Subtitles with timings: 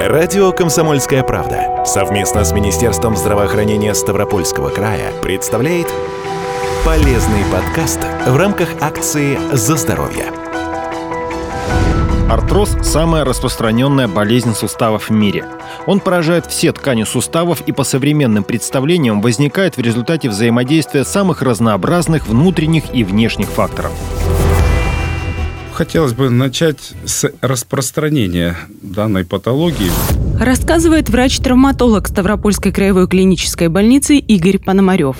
[0.00, 5.86] Радио «Комсомольская правда» совместно с Министерством здравоохранения Ставропольского края представляет
[6.84, 10.26] полезный подкаст в рамках акции «За здоровье».
[12.28, 15.46] Артроз– самая распространенная болезнь суставов в мире.
[15.86, 22.26] Он поражает все ткани суставов и по современным представлениям возникает в результате взаимодействия самых разнообразных
[22.26, 23.92] внутренних и внешних факторов.
[25.74, 29.90] Хотелось бы начать с распространения данной патологии.
[30.40, 35.16] Рассказывает врач-травматолог Ставропольской краевой клинической больницы Игорь Пономарев.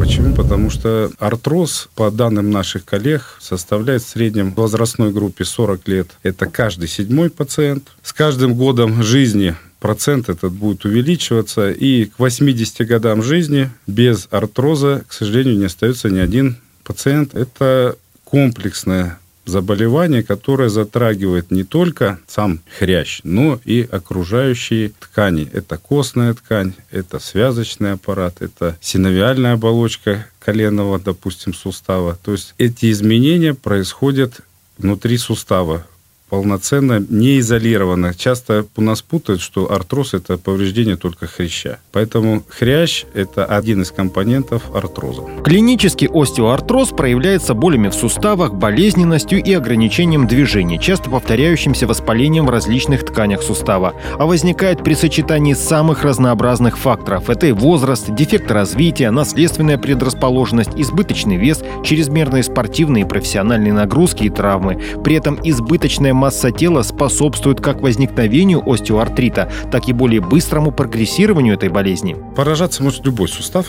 [0.00, 0.34] Почему?
[0.34, 6.08] Потому что артроз, по данным наших коллег, составляет в среднем в возрастной группе 40 лет.
[6.24, 7.92] Это каждый седьмой пациент.
[8.02, 15.04] С каждым годом жизни процент этот будет увеличиваться, и к 80 годам жизни без артроза,
[15.06, 17.36] к сожалению, не остается ни один пациент.
[17.36, 17.94] Это
[18.24, 25.48] комплексная заболевание, которое затрагивает не только сам хрящ, но и окружающие ткани.
[25.52, 32.18] Это костная ткань, это связочный аппарат, это синовиальная оболочка коленного, допустим, сустава.
[32.22, 34.40] То есть эти изменения происходят
[34.78, 35.86] внутри сустава,
[36.28, 38.14] полноценно не изолировано.
[38.14, 41.78] Часто у нас путают, что артроз– это повреждение только хряща.
[41.92, 45.22] Поэтому хрящ– это один из компонентов артроза.
[45.44, 53.04] Клинический остеоартроз проявляется болями в суставах, болезненностью и ограничением движения, часто повторяющимся воспалением в различных
[53.04, 57.30] тканях сустава, а возникает при сочетании самых разнообразных факторов.
[57.30, 64.30] Это и возраст, дефект развития, наследственная предрасположенность, избыточный вес, чрезмерные спортивные и профессиональные нагрузки и
[64.30, 64.82] травмы.
[65.04, 71.68] При этом избыточная масса тела способствует как возникновению остеоартрита, так и более быстрому прогрессированию этой
[71.68, 72.16] болезни.
[72.34, 73.66] Поражаться может любой сустав,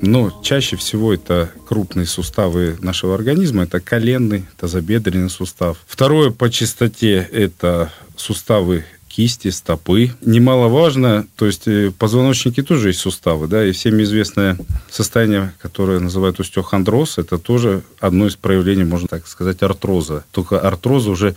[0.00, 3.62] но чаще всего это крупные суставы нашего организма.
[3.62, 5.78] Это коленный, тазобедренный сустав.
[5.86, 8.84] Второе по частоте– это суставы
[9.14, 10.10] кисти, стопы.
[10.22, 14.58] Немаловажно, то есть э, позвоночники тоже есть суставы, да, и всем известное
[14.90, 20.24] состояние, которое называют остеохондроз, это тоже одно из проявлений, можно так сказать, артроза.
[20.32, 21.36] Только артроза уже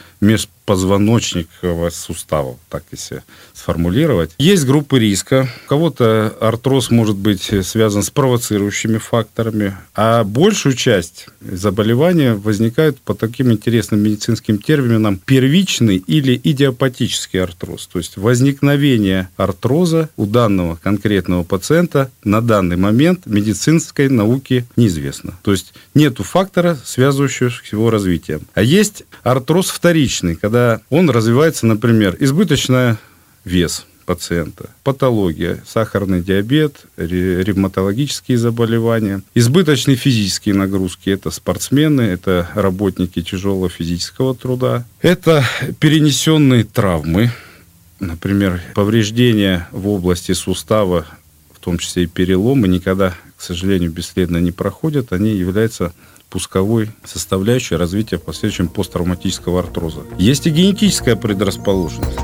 [0.68, 3.24] межпозвоночникового сустава, так если
[3.54, 4.32] сформулировать.
[4.38, 5.48] Есть группы риска.
[5.66, 13.14] У кого-то артроз может быть связан с провоцирующими факторами, а большую часть заболевания возникает по
[13.14, 17.88] таким интересным медицинским терминам первичный или идиопатический артроз.
[17.88, 25.34] То есть возникновение артроза у данного конкретного пациента на данный момент медицинской науки неизвестно.
[25.44, 28.42] То есть нету фактора, связывающего с его развитием.
[28.54, 30.57] А есть артроз вторичный, когда
[30.90, 32.98] он развивается, например, избыточный
[33.46, 43.68] вес пациента, патология, сахарный диабет, ревматологические заболевания, избыточные физические нагрузки, это спортсмены, это работники тяжелого
[43.68, 45.44] физического труда, это
[45.80, 47.32] перенесенные травмы,
[48.00, 51.08] Например, повреждения в области сустава,
[51.52, 55.14] в том числе и переломы, никогда, к сожалению, бесследно не проходят.
[55.14, 55.94] Они являются
[56.30, 60.02] пусковой составляющей развития последующем посттравматического артроза.
[60.18, 62.20] Есть и генетическая предрасположенность.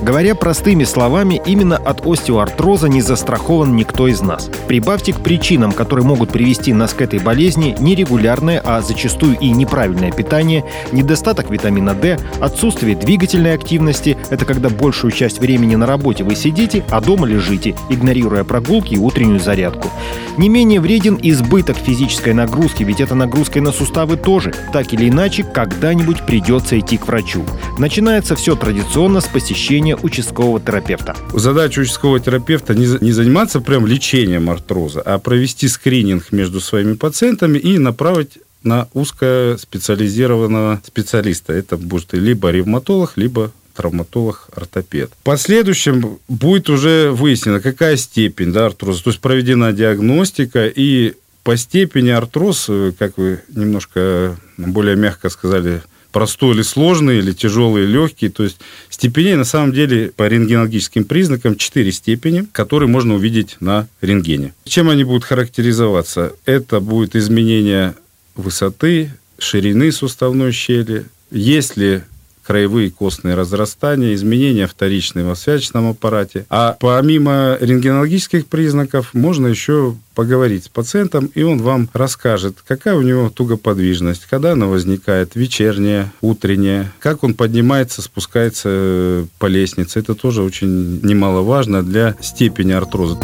[0.00, 4.48] Говоря простыми словами, именно от остеоартроза не застрахован никто из нас.
[4.68, 10.12] Прибавьте к причинам, которые могут привести нас к этой болезни, нерегулярное, а зачастую и неправильное
[10.12, 16.36] питание, недостаток витамина D, отсутствие двигательной активности– это когда большую часть времени на работе вы
[16.36, 19.90] сидите, а дома лежите, игнорируя прогулки и утреннюю зарядку.
[20.38, 24.54] Не менее вреден избыток физической нагрузки, ведь эта нагрузка и на суставы тоже.
[24.72, 27.44] Так или иначе, когда-нибудь придется идти к врачу.
[27.76, 31.16] Начинается все традиционно с посещения участкового терапевта.
[31.34, 37.58] Задача участкового терапевта не, не заниматься прям лечением артроза, а провести скрининг между своими пациентами
[37.58, 41.52] и направить на узкоспециализированного специалиста.
[41.52, 45.12] Это будет либо ревматолог, либо травматолог-ортопед.
[45.20, 51.56] В последующем будет уже выяснено, какая степень да, артроза, то есть проведена диагностика и по
[51.56, 52.68] степени артроз,
[52.98, 58.28] как вы немножко более мягко сказали, простой или сложный, или тяжелый, или легкий.
[58.28, 58.58] То есть
[58.90, 64.52] степеней на самом деле по рентгенологическим признакам 4 степени, которые можно увидеть на рентгене.
[64.64, 66.32] Чем они будут характеризоваться?
[66.44, 67.94] Это будет изменение
[68.34, 72.04] высоты, ширины суставной щели, если
[72.48, 76.46] краевые костные разрастания, изменения вторичные в связочном аппарате.
[76.48, 83.02] А помимо рентгенологических признаков можно еще поговорить с пациентом, и он вам расскажет, какая у
[83.02, 90.00] него тугоподвижность, когда она возникает, вечерняя, утренняя, как он поднимается, спускается по лестнице.
[90.00, 93.18] Это тоже очень немаловажно для степени артроза.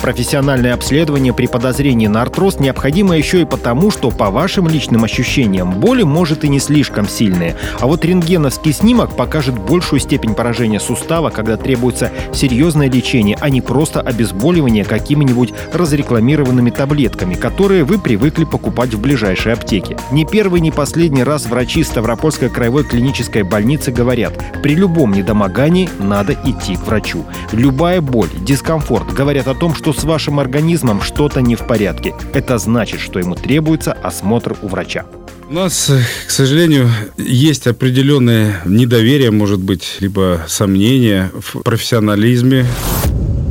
[0.00, 5.72] Профессиональное обследование при подозрении на артроз необходимо еще и потому, что по вашим личным ощущениям
[5.72, 7.56] боли может и не слишком сильные.
[7.80, 13.60] А вот рентгеновский снимок покажет большую степень поражения сустава, когда требуется серьезное лечение, а не
[13.60, 19.96] просто обезболивание какими-нибудь разрекламированными таблетками, которые вы привыкли покупать в ближайшей аптеке.
[20.12, 26.34] Не первый, не последний раз врачи Ставропольской краевой клинической больницы говорят, при любом недомогании надо
[26.44, 27.24] идти к врачу.
[27.52, 32.14] Любая боль, дискомфорт говорят о том, что с вашим организмом что-то не в порядке.
[32.32, 35.06] Это значит, что ему требуется осмотр у врача.
[35.48, 35.92] У нас,
[36.26, 42.66] к сожалению, есть определенное недоверие, может быть, либо сомнение в профессионализме.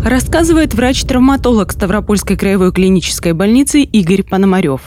[0.04, 4.82] Рассказывает врач-травматолог Ставропольской краевой клинической больницы Игорь Пономарев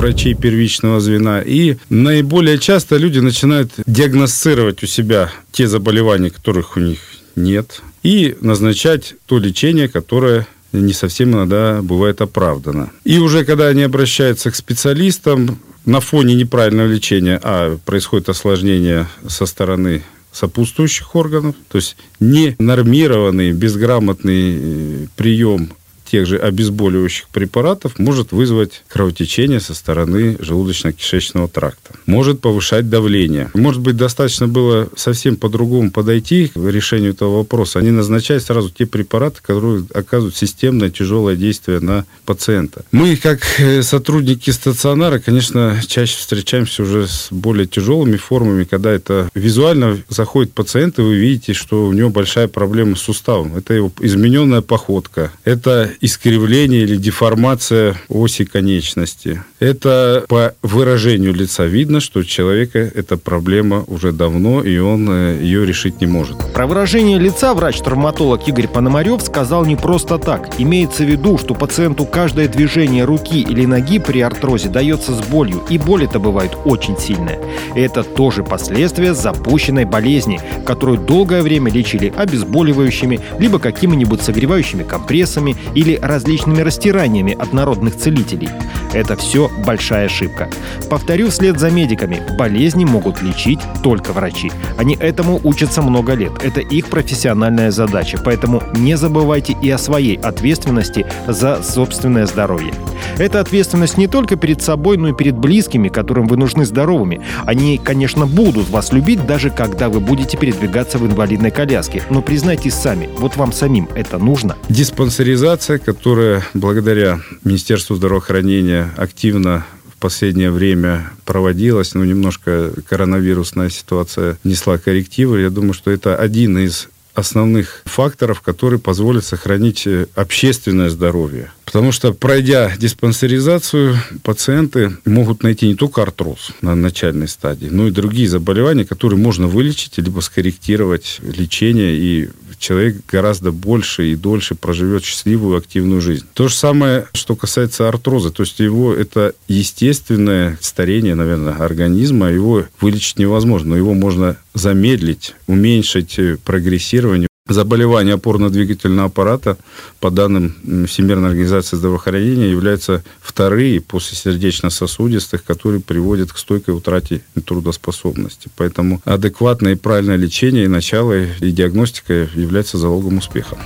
[0.00, 1.42] врачей первичного звена.
[1.42, 7.00] И наиболее часто люди начинают диагностировать у себя те заболевания, которых у них
[7.36, 12.90] нет, и назначать то лечение, которое не совсем иногда бывает оправдано.
[13.04, 19.46] И уже когда они обращаются к специалистам, на фоне неправильного лечения, а происходит осложнение со
[19.46, 25.70] стороны сопутствующих органов, то есть не нормированный, безграмотный э, прием
[26.10, 31.94] тех же обезболивающих препаратов может вызвать кровотечение со стороны желудочно-кишечного тракта.
[32.06, 33.50] Может повышать давление.
[33.54, 38.70] Может быть, достаточно было совсем по-другому подойти к решению этого вопроса, а не назначать сразу
[38.70, 42.84] те препараты, которые оказывают системное тяжелое действие на пациента.
[42.92, 49.30] Мы, как э, сотрудники стационара, конечно, чаще встречаемся уже с более тяжелыми формами, когда это
[49.34, 53.56] визуально заходит пациент, и вы видите, что у него большая проблема с суставом.
[53.56, 59.42] Это его измененная походка, это искривление или деформация оси конечности.
[59.58, 65.38] Это по выражению лица видно, что у человека эта проблема уже давно, и он э,
[65.42, 66.38] ее решить не может.
[66.54, 70.48] Про выражение лица врач-травматолог Игорь Пономарев сказал не просто так.
[70.58, 75.62] Имеется в виду, что пациенту каждое движение руки или ноги при артрозе дается с болью,
[75.68, 77.38] и боль это бывает очень сильная.
[77.74, 85.89] Это тоже последствия запущенной болезни, которую долгое время лечили обезболивающими, либо какими-нибудь согревающими компрессами или
[86.00, 88.48] различными растираниями от народных целителей.
[88.92, 90.48] Это все большая ошибка.
[90.88, 94.50] Повторю вслед за медиками, болезни могут лечить только врачи.
[94.76, 96.32] Они этому учатся много лет.
[96.42, 98.18] Это их профессиональная задача.
[98.24, 102.72] Поэтому не забывайте и о своей ответственности за собственное здоровье.
[103.18, 107.20] Это ответственность не только перед собой, но и перед близкими, которым вы нужны здоровыми.
[107.44, 112.02] Они, конечно, будут вас любить, даже когда вы будете передвигаться в инвалидной коляске.
[112.10, 114.56] Но признайтесь сами, вот вам самим это нужно?
[114.68, 124.78] Диспансеризация, которая благодаря Министерству здравоохранения активно в последнее время проводилась, но немножко коронавирусная ситуация несла
[124.78, 125.40] коррективы.
[125.40, 131.52] Я думаю, что это один из основных факторов, который позволит сохранить э, общественное здоровье.
[131.64, 137.92] Потому что, пройдя диспансеризацию, пациенты могут найти не только артроз на начальной стадии, но и
[137.92, 142.30] другие заболевания, которые можно вылечить, либо скорректировать лечение, и
[142.60, 146.26] человек гораздо больше и дольше проживет счастливую, активную жизнь.
[146.34, 148.30] То же самое, что касается артроза.
[148.30, 152.30] То есть его это естественное старение, наверное, организма.
[152.30, 159.58] Его вылечить невозможно, но его можно замедлить, уменьшить прогрессирование Заболевания опорно-двигательного аппарата,
[159.98, 168.48] по данным Всемирной организации здравоохранения, являются вторые после сердечно-сосудистых, которые приводят к стойкой утрате трудоспособности.
[168.56, 173.58] Поэтому адекватное и правильное лечение и начало, и диагностика является залогом успеха.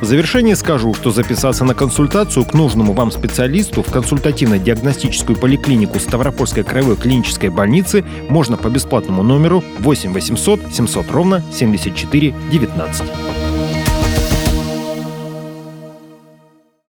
[0.00, 6.64] В завершение скажу, что записаться на консультацию к нужному вам специалисту в консультативно-диагностическую поликлинику Ставропольской
[6.64, 13.35] краевой клинической больницы можно по бесплатному номеру 8 800 700 ровно 74 19.